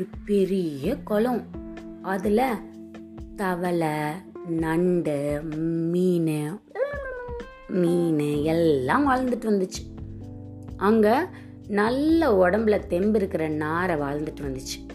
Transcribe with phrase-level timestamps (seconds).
[0.00, 1.44] ஒரு பெரிய குளம்.
[2.02, 2.40] அதில்
[3.36, 3.88] தவளை
[4.48, 5.42] நண்டு
[5.90, 6.60] மீன்
[7.68, 9.96] மீன் எல்லாம் வாழ்ந்துட்டு வந்துச்சு.
[10.76, 11.12] அங்கே
[11.68, 14.88] நல்ல உடம்புல தெம்பு இருக்கிற நாரை வாழ்ந்துட்டு வந்துச்சு.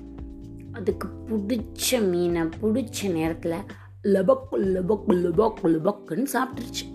[0.71, 3.63] அதுக்கு பிடிச்ச மீனை பிடிச்ச நேரத்தில்
[4.03, 6.93] லபக் லபக் லபக் லபக்குன்னு சாப்பிட்டுருச்சு.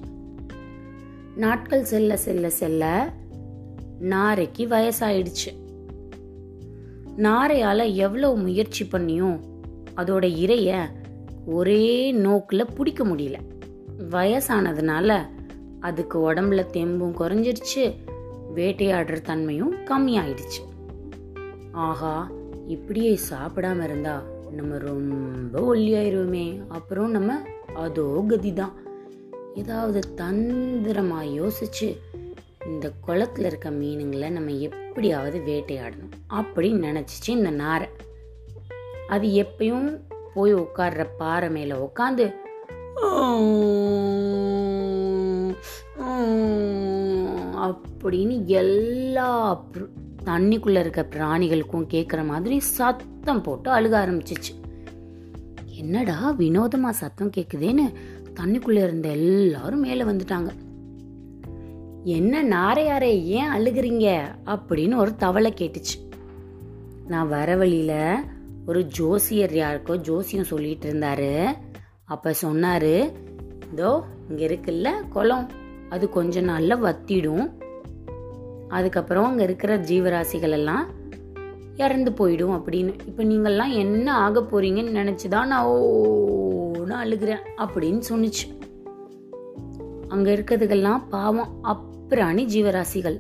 [1.37, 3.13] நாட்கள் செல்ல செல்ல செல்ல
[4.01, 5.69] நாரைக்கு வயசாயிடுச்சு.
[7.17, 9.41] நாரையால் எவ்வளோ முயற்சி பண்ணியும்
[9.97, 10.91] அதோட இறைய
[11.47, 13.35] ஒரே நோக்கில் பிடிக்க முடியல.
[14.11, 15.17] வயசானதுனால
[15.81, 17.95] அதுக்கு உடம்புல தெம்பும் குறைஞ்சிருச்சு
[18.55, 20.61] வேட்டையாடுற தன்மையும் கம்மியாயிடுச்சு.
[21.73, 22.31] ஆஹா
[22.67, 27.33] இப்படியே சாப்பிடாம இருந்தா நம்ம ரொம்ப ஒல்லியாயிருவோமே அப்புறம் நம்ம
[27.75, 28.73] அதோ கதி தான்
[29.55, 31.97] ஏதாவது தந்திரமாக யோசிச்சு
[32.67, 37.89] இந்த குளத்துல இருக்க மீனுங்களை நம்ம எப்படியாவது வேட்டையாடணும் அப்படின்னு நினச்சிச்சு இந்த நாரை.
[39.09, 39.89] அது எப்பயும்
[40.35, 42.27] போய் உட்கார்ற பாறை மேலே உட்காந்து
[47.63, 49.29] அப்படின்னு எல்லா
[50.25, 54.53] தண்ணிக்குள்ளே இருக்க பிராணிகளுக்கும் கேட்குற மாதிரி சத்தம் போட்டு அழுக ஆரம்பிச்சிச்சு.
[55.81, 57.87] என்னடா வினோதமாக சத்தம் கேட்குதேன்னு
[58.41, 60.51] தண்ணிக்குள்ளே இருந்த எல்லாரும் மேலே வந்துட்டாங்க.
[62.05, 64.21] என்ன நாரையாரே ஏன் அழுகுறீங்க?
[64.47, 66.09] அப்படின்னு ஒரு தவளை கேட்டுச்சு.
[67.07, 68.23] நான் வர வழியில
[68.67, 71.53] ஒரு ஜோசியர் யாருக்கோ ஜோசியம் சொல்லிட்டு இருந்தாரு.
[72.05, 73.13] அப்ப சொன்னாரு
[73.73, 75.51] இதோ இங்க இருக்குல்ல குளம்.
[75.89, 77.51] அது கொஞ்ச நாள்ல வத்திடும்.
[78.69, 80.89] அதுக்கப்புறம் அங்கே இருக்கிற ஜீவராசிகள் எல்லாம்
[81.77, 82.95] இறந்து போயிடும் அப்படின்னு.
[83.07, 88.59] இப்போ நீங்கள்லாம் என்ன ஆக போறீங்கன்னு நினச்சிதான் நான் ஓன்னு அழுகிறேன் அப்படின்னு சொன்னுச்சு.
[90.09, 91.59] அங்கே இருக்கிறதுக்கெல்லாம் பாவம்.
[91.63, 93.19] அப் பிராணி ஜீவராசிகள்.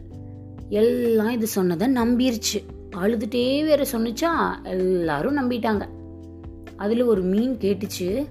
[0.69, 2.59] எல்லாம் இது சொன்னதை நம்பிருச்சு.
[2.97, 4.63] அழுதுட்டே வேற சொன்னுச்சா?
[4.63, 5.89] எல்லாரும் நம்பிட்டாங்க.
[6.77, 8.27] அதில் ஒரு மீன் கேட்டுச்சு.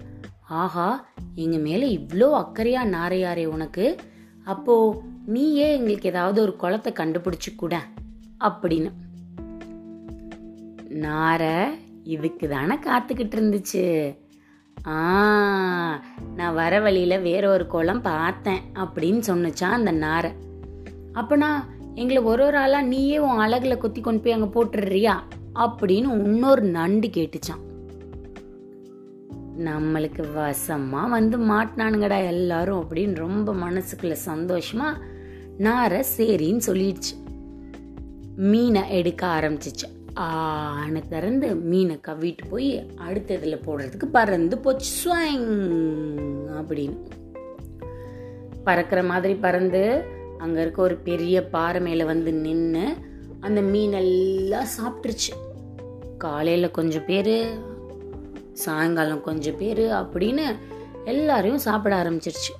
[0.47, 3.95] ஆஹா எங்கள் மேலே இவ்வளோ அக்கறையா நாரையாரே உனக்கு.
[4.43, 7.81] அப்போ நீயே எங்களுக்கு ஏதாவது ஒரு குளத்தை கண்டுபிடிச்சு கூட
[8.39, 8.91] அப்படின்னு.
[10.89, 11.67] நாரை
[12.03, 14.17] இதுக்கு தானே காத்துக்கிட்டு இருந்துச்சு.
[14.87, 16.03] ஆ
[16.35, 20.31] நான் வர வழியில் வேற ஒரு குளம் பார்த்தேன் அப்படின்னு சொன்னுச்சான் அந்த நாரை.
[21.13, 21.55] அப்பனா
[21.95, 25.19] எங்களை ஒரு ஒரு ஆளா நீயே உன் அழகுல கொத்தி கொண்டு போய் அங்க போட்டுடுறியா?
[25.55, 27.67] அப்படின்னு இன்னொரு நண்டு கேட்டுச்சான்.
[29.59, 34.93] நம்மளுக்கு வசமா வந்து மாட்டினானுங்கடா எல்லாரும் அப்படின்னு ரொம்ப மனசுக்குள்ள சந்தோஷமா
[35.59, 37.37] நார சரின்னு சொல்லிடுச்சு.
[38.35, 40.13] மீனை எடுக்க ஆரம்பிச்சிச்சு.
[40.13, 44.89] ஆன திறந்து மீனை கவிட்டு போய் அடுத்ததுல போடுறதுக்கு பறந்து போச்சு.
[44.95, 45.47] ஸ்வைங்!
[46.49, 46.97] அப்படின்னு.
[48.63, 50.03] பறக்கிற மாதிரி பறந்து
[50.39, 52.85] அங்கே இருக்க ஒரு பெரிய பாறை மேலே வந்து நின்று
[53.39, 55.33] அந்த மீனெல்லாம் சாப்பிட்ருச்சு
[56.17, 57.35] காலையில் கொஞ்சம் பேர்
[58.63, 60.45] சாயங்காலம் கொஞ்சம் பேர் அப்படின்னு
[61.03, 62.53] எல்லாரையும் சாப்பிட ஆரம்பிச்சிருச்சு.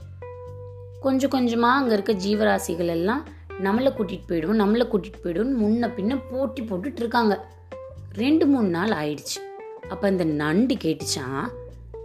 [1.01, 3.23] கொஞ்சம் கொஞ்சமாக அங்கே இருக்க ஜீவராசிகள் எல்லாம்
[3.63, 7.35] நம்மளை கூட்டிகிட்டு போயிடும் நம்மளை கூட்டிகிட்டு போயிடும்னு முன்ன பின்ன போட்டி போட்டுட்டு இருக்காங்க.
[8.13, 9.40] ரெண்டு மூணு நாள் ஆயிடுச்சு.
[9.90, 11.46] அப்போ இந்த நண்டு கேட்டுச்சான்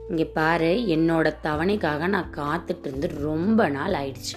[0.09, 4.35] இங்கே பாரு என்னோட தவணைக்காக நான் காத்துட்டு இருந்து ரொம்ப நாள் ஆயிடுச்சு.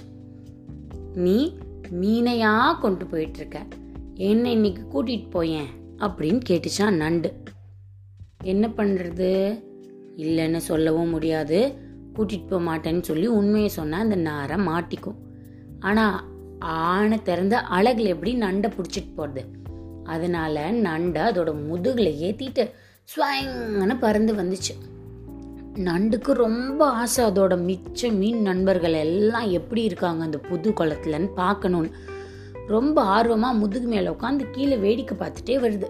[1.18, 1.58] நீ
[2.02, 3.66] மீனையா கொண்டு போயிட்டு இருக்க
[4.14, 5.68] என்ன இன்னைக்கு கூட்டிட்டு போயேன்
[5.98, 7.34] அப்படின்னு கேட்டுச்சான் நண்டு.
[8.44, 9.64] என்ன பண்றது?
[10.18, 11.76] இல்லைன்னு சொல்லவும் முடியாது.
[12.16, 15.16] கூட்டிட்டு போக மாட்டேன்னு சொல்லி உண்மையை சொன்னா அந்த நாரை மாட்டிக்கும்.
[15.80, 16.28] ஆனா
[16.60, 19.44] ஆணை திறந்த அழகுல எப்படி நண்டை பிடிச்சிட்டு போறது?
[20.04, 22.70] அதனால நண்டை அதோட முதுகுல ஏத்திட்டு
[23.16, 24.97] ஸ்வைங்கன்னு பறந்து வந்துச்சு.
[25.78, 27.26] நண்டுக்கு ரொம்ப ஆசை.
[27.26, 31.90] அதோட மிச்ச மீன் நண்பர்கள் எல்லாம் எப்படி இருக்காங்க அந்த புது குளத்துலன்னு பார்க்கணும்னு.
[32.68, 35.88] ரொம்ப ஆர்வமாக முதுகு மேலே உட்காந்து கீழே வேடிக்கை பார்த்துட்டே வருது.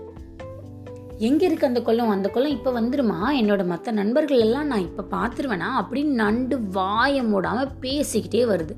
[1.18, 2.10] எங்கே இருக்கு அந்த குளம்?
[2.10, 3.42] அந்த குளம் இப்போ வந்துருமா?
[3.42, 5.70] என்னோட மற்ற நண்பர்கள் எல்லாம் நான் இப்போ பார்த்துருவேனா?
[5.82, 8.76] அப்படின்னு நண்டு வாய மூடாமல் பேசிக்கிட்டே வருது.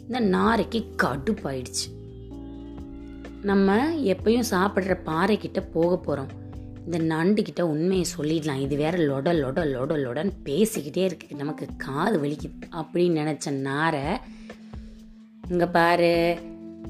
[0.00, 1.86] இந்த நாரைக்கு கடுப்பாயிடுச்சு.
[3.42, 5.38] நம்ம எப்பயும் சாப்பிட்ற பாறை
[5.72, 6.26] போக போகிறோம்
[6.84, 8.60] இந்த நண்டுக்கிட்ட உண்மையை சொல்லிடலாம்.
[8.60, 11.36] இது வேற லொட லொட லொட லொடன்னு பேசிக்கிட்டே இருக்கு.
[11.36, 12.74] நமக்கு காது வலிக்குது.
[12.74, 14.16] அப்படின்னு நினச்ச நாரை
[15.48, 16.38] இங்கே பாரு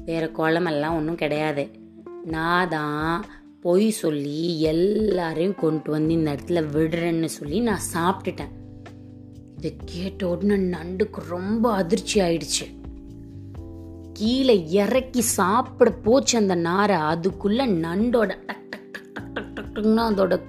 [0.05, 1.69] வேற குளமெல்லாம் ஒன்றும் கிடையாது.
[2.25, 3.25] நான் தான்
[3.61, 8.51] பொய் சொல்லி எல்லாரையும் கொண்டு வந்து இந்த இடத்துல விடுறேன்னு சொல்லி நான் சாப்பிட்டுட்டேன்.
[9.57, 12.65] இதை கேட்ட உடனே நண்டுக்கு ரொம்ப அதிர்ச்சி ஆயிடுச்சு.
[14.13, 16.97] கீழே இறக்கி சாப்பிட போச்சு அந்த நாரை.
[16.97, 18.35] அதுக்குள்ள நண்டோட
[19.81, 20.41] டக் அதோட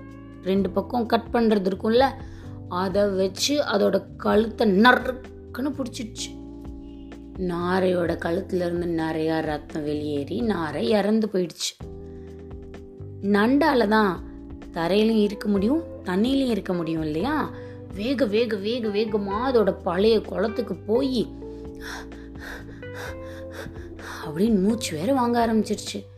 [0.42, 2.10] ரெண்டு பக்கம் கட் பண்ணுறது இருக்கும்ல
[2.68, 6.40] அதை வச்சு அதோட கழுத்தை நறுக்குன்னு பிடிச்சிடுச்சு.
[7.38, 11.84] நாரையோட கழுத்துலேருந்து இருந்து ரத்தம் வெளியேறி நாரை இறந்து போயிடுச்சு.
[13.22, 14.22] நண்டால தான்
[14.72, 17.50] தரையிலையும் இருக்க முடியும் தண்ணியிலையும் இருக்க முடியும் இல்லையா?
[17.94, 21.26] வேக வேக வேக வேகமாக அதோட பழைய குளத்துக்கு போய்
[24.26, 26.11] அப்படின்னு மூச்சு வேற வாங்க ஆரம்பிச்சிருச்சு.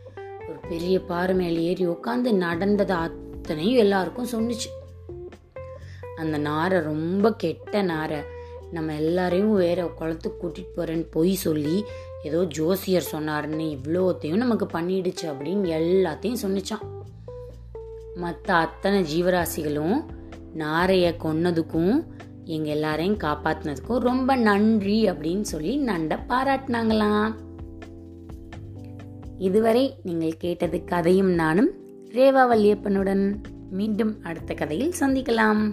[0.69, 4.69] பெரிய பாறை மேலே ஏறி உட்காந்து நடந்ததை அத்தனையும் எல்லாருக்கும் சொன்னுச்சு.
[6.15, 8.17] அந்த நாரை ரொம்ப கெட்ட நாரை.
[8.71, 11.83] நம்ம எல்லாரையும் வேற குளத்துக்கு கூட்டிட்டு போறேன்னு பொய் சொல்லி
[12.23, 16.83] ஏதோ ஜோசியர் சொன்னாருன்னு இவ்வளோத்தையும் நமக்கு பண்ணிடுச்சு அப்படின்னு எல்லாத்தையும் சொன்னிச்சான்
[18.15, 20.03] மற்ற அத்தனை ஜீவராசிகளும்
[20.57, 22.03] நாரைய கொன்னதுக்கும்
[22.43, 27.35] எங்கள் எல்லாரையும் காப்பாத்தினதுக்கும் ரொம்ப நன்றி அப்படின்னு சொல்லி நண்டை பாராட்டினாங்களாம்.
[29.37, 31.69] இதுவரை நீங்கள் கேட்டது கதையும் நானும்
[32.11, 33.35] ரேவா வல்லியப்பனுடன்.
[33.71, 35.71] மீண்டும் அடுத்த கதையில் சந்திக்கலாம்.